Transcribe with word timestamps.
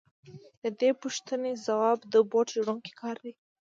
د 0.63 0.63
دې 0.79 0.89
پوښتنې 1.01 1.51
ځواب 1.65 1.99
د 2.13 2.15
بوټ 2.29 2.47
جوړونکي 2.55 2.91
کار 3.01 3.15
دی 3.23 3.33